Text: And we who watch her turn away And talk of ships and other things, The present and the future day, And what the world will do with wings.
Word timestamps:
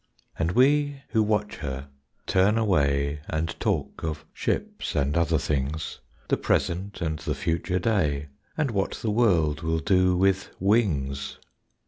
And 0.39 0.53
we 0.53 1.03
who 1.09 1.21
watch 1.21 1.57
her 1.57 1.87
turn 2.25 2.57
away 2.57 3.21
And 3.29 3.49
talk 3.59 4.01
of 4.03 4.25
ships 4.33 4.95
and 4.95 5.15
other 5.15 5.37
things, 5.37 5.99
The 6.27 6.37
present 6.37 7.01
and 7.01 7.19
the 7.19 7.35
future 7.35 7.77
day, 7.77 8.29
And 8.57 8.71
what 8.71 8.93
the 9.03 9.11
world 9.11 9.61
will 9.61 9.77
do 9.77 10.17
with 10.17 10.55
wings. 10.59 11.37